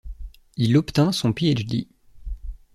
Il 0.57 0.77
obtint 0.77 1.11
son 1.11 1.31
Ph.D. 1.31 1.87